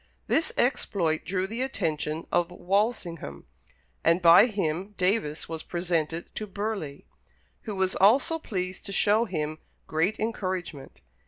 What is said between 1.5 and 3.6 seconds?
attention of Walsingham,